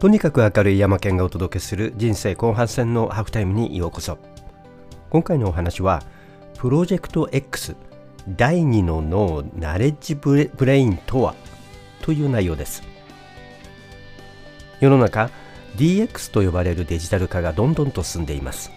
[0.00, 4.16] とにかく明るい山県がお届けする人生後半戦のハーフタイムにようこそ。
[5.10, 6.02] 今回のお話は
[6.56, 7.76] プロジェクト X
[8.26, 11.34] 第2の脳ナレッジブレインとは？
[12.00, 12.82] という内容です。
[14.80, 15.28] 世の中
[15.76, 18.72] DX と呼ばれるデジタル化がどんどんと進んでいます。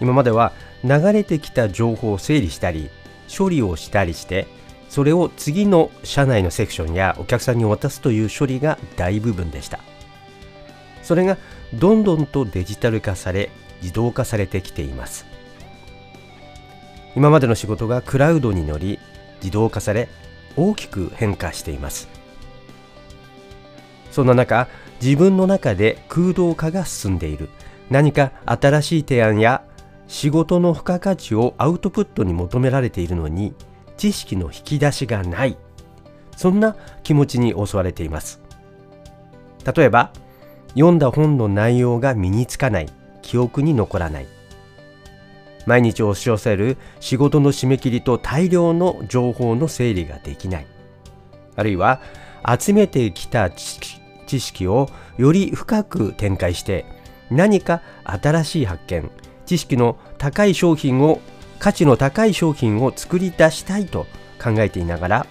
[0.00, 0.52] 今までは
[0.84, 2.88] 流れてきた情報を整理したり
[3.36, 4.46] 処理をしたりして
[4.88, 9.80] それを次の社内のセクションやお客さんに渡すという処理が大部分でした。
[11.04, 11.36] それが
[11.74, 13.50] どんどんとデジタル化され
[13.82, 15.26] 自動化されてきています。
[17.14, 18.98] 今までの仕事がクラウドに乗り
[19.40, 20.08] 自動化され
[20.56, 22.08] 大きく変化しています。
[24.10, 24.68] そんな中
[25.02, 27.50] 自分の中で空洞化が進んでいる。
[27.90, 29.62] 何か新しい提案や
[30.08, 33.54] 仕事の付加価値をアウトプットに求められているのに
[33.96, 35.56] 知識の引き出しがない。
[36.36, 38.40] そんな気持ちに襲われています。
[39.76, 40.10] 例えば
[40.74, 42.88] 読んだ本の内容が身につかない。
[43.22, 44.26] 記憶に残らない。
[45.66, 50.66] 毎日押し寄せる仕事の締め切りと大量の情報の整理ができない。
[51.56, 52.00] あるいは
[52.58, 56.84] 集めてきた知識をより深く展開して
[57.30, 59.10] 何か新しい発見
[59.46, 61.20] 知識の高い商品を
[61.58, 64.06] 価値の高い商品を作り出したいと
[64.42, 65.26] 考えていながら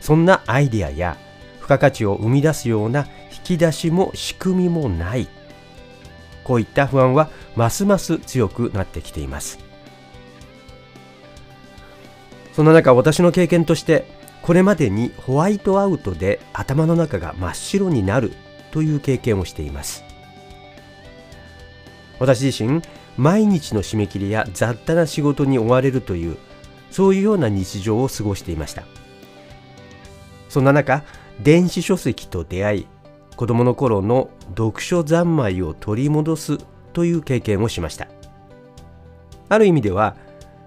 [0.00, 1.16] そんなアイディアや
[1.56, 3.06] 付加価値を生み出すような
[3.46, 5.28] き出しも仕組みもない。
[6.42, 9.58] こういった不安はますます強くなってきています。
[12.52, 14.06] そんな中私の経験として
[14.42, 18.32] これまでにホワイトアウトで頭の中が真っ白になる
[18.70, 20.04] という経験をしています。
[22.18, 22.80] 私自身
[23.16, 26.36] 毎日の締め切りや雑多な仕事に追われるという
[26.90, 28.84] そういうような日常を過ごしていました。
[30.48, 31.02] そんな中
[31.42, 32.86] 電子書籍と出会い
[33.36, 36.58] 子供の頃の読書三昧を取り戻す
[36.92, 38.08] という経験をしました。
[39.48, 40.16] ある意味では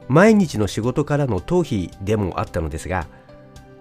[0.08, 3.08] 毎日の仕事からの逃避でもあったのですが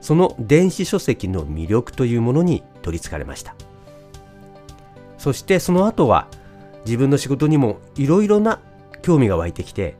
[0.00, 3.54] その電子書籍の魅力というものに取りつかれました。
[5.19, 6.28] そしてその後は
[6.84, 8.60] 自分の仕事にもいろいろな
[9.03, 9.97] 興味が湧いてきて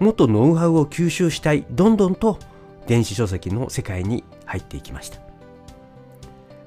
[0.00, 2.38] もっとノウハウを吸収したいどんどんと
[2.86, 5.18] 電子書籍の世界に入っていきました。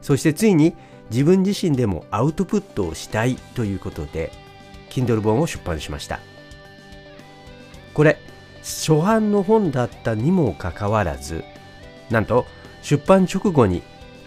[0.02, 0.76] そしてついに
[1.12, 4.32] 自分自身でもアウトプットをしたいということで
[4.90, 6.20] Kindle 本を出版しました。
[7.94, 8.18] これ
[8.62, 11.44] 初版の本だったにもかかわらず
[12.10, 12.46] なんと
[12.82, 13.84] 出版直後に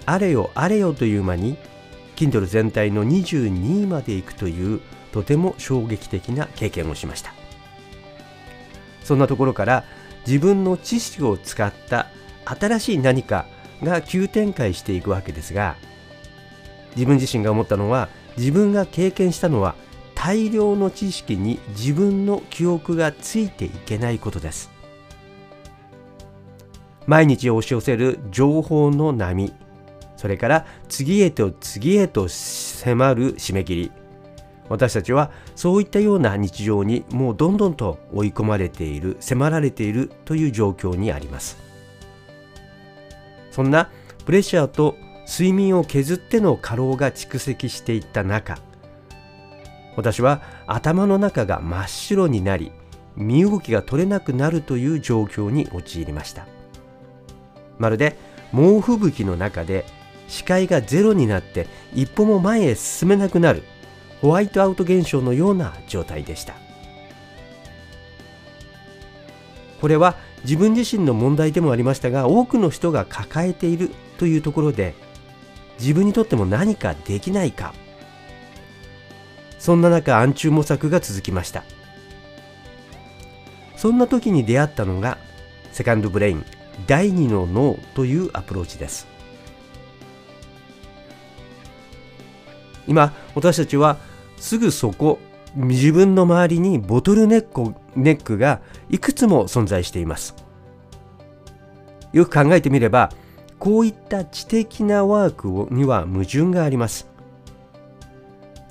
[0.06, 1.56] あれよあれよという間に
[2.16, 4.81] Kindle 全体の22位まで行くという
[5.12, 7.33] とても衝撃的な経験をしました。
[9.03, 9.84] そんなところから
[10.27, 12.09] 自分の知識を使った
[12.45, 13.47] 新しい何か
[13.83, 15.77] が急展開していくわけですが
[16.98, 19.76] 自分自身が思ったのは自分が経験したのは
[20.16, 24.69] 大量の知識に自分の記憶がついていけないことです。
[27.06, 29.54] 毎日押し寄せる情報の波
[30.16, 33.92] それから次へと次へと迫る締め切り。
[34.69, 41.59] 私たちはそういったような日常にもうどんどんと追い込まれている迫られているという状況にあります。
[43.53, 43.88] そんな
[44.26, 44.97] プレッシャーと
[45.28, 48.59] 睡眠を削っての過労が蓄積していった中
[49.94, 52.72] 私は頭の中が真っ白になり
[53.15, 56.47] 身動きが取れなくなるという状況に陥りました。
[57.78, 58.16] まるで
[58.53, 59.84] 猛吹雪の中で
[60.28, 63.65] 視界がゼロになって一歩も前へ進めなくなる
[64.22, 66.55] ホワイトアウト現象のような状態でした。
[69.81, 74.95] これは自分自身の問題でもありましたが多くの人が抱えているというところで
[75.78, 77.75] 自分にとっても何かできないか。
[79.59, 81.65] そんな中暗中模索が続きました。
[83.77, 85.19] そんな時に出会ったのが
[85.72, 86.44] セカンドブレイン
[86.87, 89.07] 第二の脳というアプローチです。
[92.86, 93.98] 今私たちは
[94.39, 95.19] すぐそこ
[95.54, 98.60] 自分の周りにボトルネックネックが
[98.91, 100.34] いくつも存在しています。
[102.13, 103.13] よく考えてみれば
[103.59, 107.09] こういった知的なワークには矛盾があります。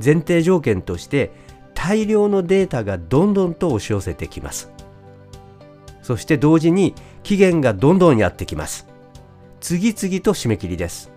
[0.04, 1.32] 前提条件として
[1.74, 4.72] 大量のデータがどんどんと押し寄せてきます。
[6.02, 8.88] そして同時に期限がどんどんやってきます。
[9.60, 11.12] 次々と締め切りです。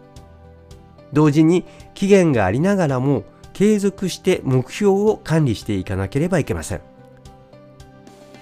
[1.13, 1.65] 同時に
[1.95, 6.81] 期限がありながらも継続して目標を管理していかなければいけません。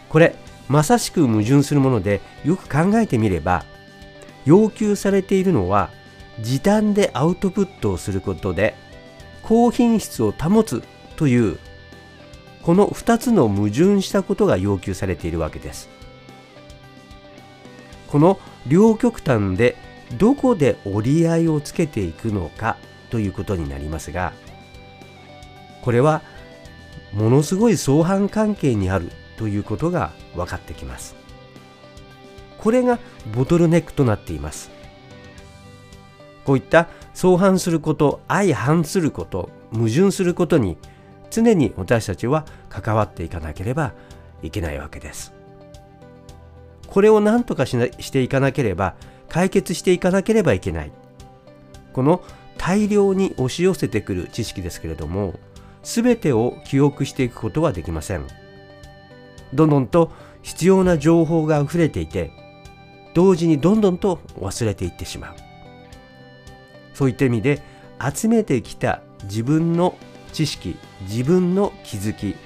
[0.09, 0.35] これ
[0.69, 3.65] まさしく矛盾するものでよく考えてみれば
[4.49, 5.91] 要求されているのは
[6.41, 8.75] 時短でアウトプットをすることで
[9.43, 10.83] 高品質を保つ
[11.17, 11.59] という
[12.62, 15.89] この2つの矛盾したことが要求されているわけです。
[18.09, 19.77] この両極端で
[20.17, 22.79] どこで折り合いをつけていくのか
[23.11, 24.33] ということになりますが
[25.83, 26.23] これは
[27.12, 31.28] ものすごい相反関係にあるということが分かってきます。
[32.58, 32.99] これが
[33.34, 34.70] ボトルネックとなっています。
[36.44, 40.78] こういった相反すること相反すること矛盾することに
[41.31, 43.93] 常に私たちは関わっていかなければ
[44.43, 45.34] いけないわけです。
[46.87, 48.94] これを何とかしなしていかなければ
[49.28, 50.93] 解決していかなければいけない。
[51.93, 52.22] この
[52.56, 55.38] 大量に押し寄せてくる知識ですけれども
[55.82, 58.26] 全てを記憶していくことはできません。
[59.52, 60.12] どんどんと
[60.43, 62.48] 必要な情報が溢れていて
[63.19, 65.35] 同時にどんどんと忘れていってしまう。
[66.94, 67.61] そういった意味で
[67.99, 69.97] 集めてきた自分の
[70.32, 72.37] 知識自分の気づき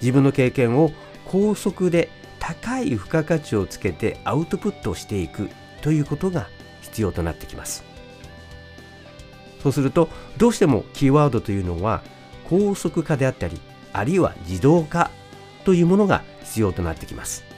[0.00, 0.92] 自分の経験を
[1.24, 2.08] 高速で
[2.38, 6.46] 高い付加価値をつけてアウトプットしていくということが
[6.82, 7.82] 必要となってきます。
[9.60, 10.08] そうすると
[10.38, 12.00] どうしてもキーワードというのは
[12.48, 13.60] 高速化であったり
[13.92, 15.10] あるいは自動化
[15.64, 17.51] というものが必要となってきます。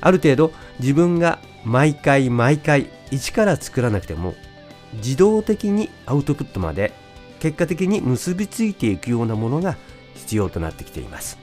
[0.00, 4.34] ある程度自分が毎回毎回一から作らなくても
[4.94, 6.92] 自動的にアウトプットまで
[7.40, 9.76] 結果的に結びついていくようなものが
[10.14, 11.38] 必要となってきています。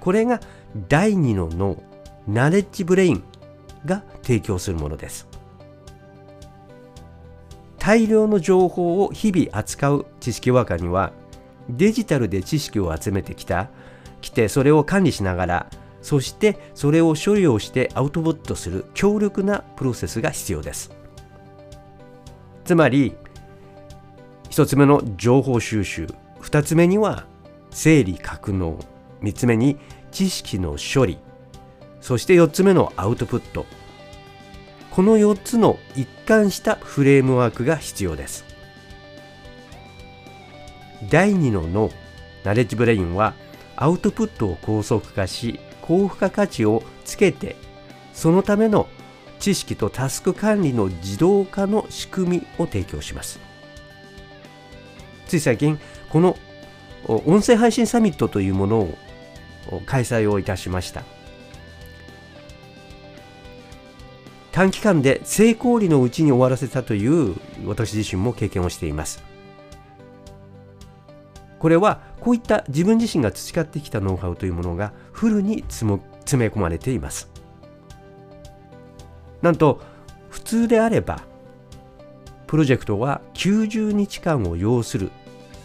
[0.00, 0.40] これが
[0.88, 1.82] 第二の脳
[2.26, 3.24] ナレッジブレイン
[3.84, 5.28] が提供するものです。
[7.78, 11.12] 大量の情報を日々扱う知識ワーカーには
[11.68, 13.70] デジタルで知識を集めてきた
[14.20, 15.70] 来てそれを管理しながら
[16.02, 20.90] そしてそれを処理をしてアウトプットする強力なプロセスが必要です。
[22.64, 23.14] つまり
[24.50, 26.08] 1つ目の情報収集。
[26.40, 27.24] 2つ目には
[27.70, 28.78] 整理格納。
[29.22, 29.78] 3つ目に
[30.10, 31.18] 知識の処理。
[32.00, 33.64] そして4つ目のアウトプット。
[34.90, 38.44] この4つの一貫したフレームワークが必要です。
[41.08, 41.90] 第2の脳
[42.44, 43.34] ナレッジブレインは
[43.76, 45.60] アウトプットを高速化し
[45.92, 47.54] 高付加価値をつけて
[48.14, 48.88] そのための
[49.38, 53.40] 知識とタスク管理の自動化の仕組みを提供します。
[55.26, 55.78] つい最近
[56.08, 56.38] この
[57.06, 58.96] 音声配信サミットというものを
[59.84, 61.02] 開催をいたしました。
[64.52, 67.34] 短期間で成功裏のうちに終わらせたという
[67.66, 69.22] 私自身も経験をしています。
[71.58, 75.98] これはこういった自分自身が培ってきたノウハウというものがフルに詰
[76.36, 77.28] め込まれています。
[79.42, 79.80] なんと
[80.30, 81.24] 普通であれば
[82.46, 85.10] プロジェクトは90日間を要する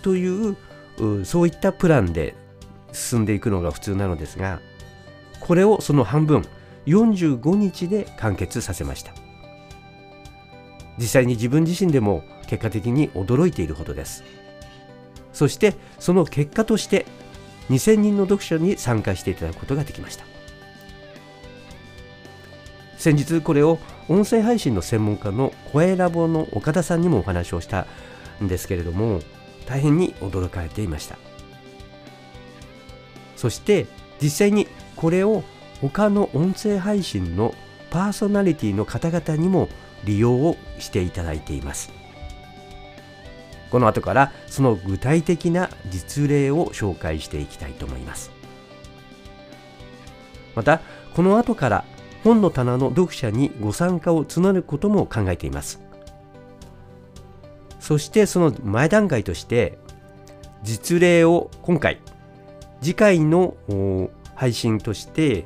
[0.01, 0.57] という
[1.25, 2.33] そういったプランで
[2.92, 4.59] 進んでいくのが普通なのですが
[5.39, 6.44] これをその半分
[6.88, 9.13] 45日で完結させました。
[10.98, 14.24] 実際に自分自身でも結果的に驚いているほどです。
[15.38, 17.06] そしてその結果として
[17.69, 20.25] 2000人の読者に参加していただくことができました。
[22.98, 23.78] 先日これを
[24.09, 27.85] 音声配信の専門家の声ラボの岡田さんにもお話をした
[28.44, 29.19] んですけれども
[29.68, 31.19] 大変に驚かれていました。
[33.35, 33.85] そして
[34.19, 35.44] 実際にこれを
[35.81, 37.54] 他の音声配信の
[37.92, 39.69] パーソナリティの方々にも
[40.04, 42.06] 利用をしていただいています。
[43.69, 48.31] この後からその具体的な実例を紹介していきたいと思います。
[50.56, 50.81] また
[51.16, 51.86] この後から
[52.24, 55.80] 本の棚の読者にご参加を募ることも考えています。
[57.80, 59.78] そしてその前段階として
[60.64, 62.00] 実例を今回
[62.81, 63.56] 次回の
[64.36, 65.45] 配信として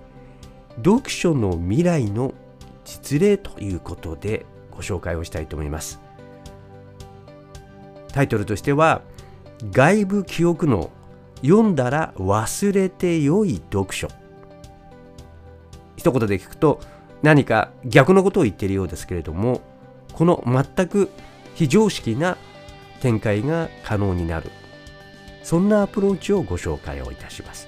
[0.78, 2.34] 読書の未来の
[2.86, 6.00] 実例ということでご紹介をしたいと思います。
[8.12, 9.01] タイトルとしては
[9.72, 10.89] 外部記憶の
[11.41, 14.08] 読んだら忘れて良い読書。
[15.98, 16.80] 一言で聞くと
[17.22, 19.62] 何か逆のことを言っているようですけれども
[20.13, 21.10] この全く
[21.53, 22.38] 非常識な
[23.01, 24.50] 展開が可能になる。
[25.44, 27.68] そんなアプローチをご紹介をいたします。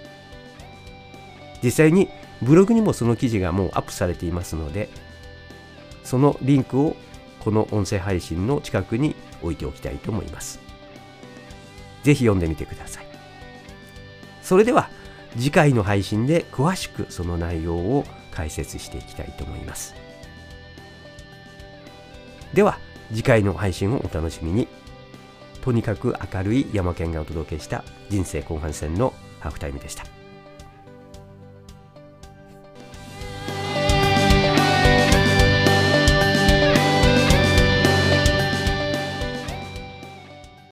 [1.64, 2.10] 実際に
[2.44, 4.90] ブログにもその記事がもうアップされていますので
[6.04, 6.96] そのリンクを
[7.40, 10.60] この音声配信の近くに置いておきたいと思います。
[12.04, 13.06] ぜひ読んでみてください。
[14.42, 14.90] それでは
[15.38, 19.96] 次回の配信で詳しくその内容を解説していきたいと思います。
[22.54, 22.78] では
[23.10, 24.68] 次回の配信をお楽しみに。
[25.62, 30.23] とにかく明るい山県がお届けした人生後半戦のハーフタイムでした。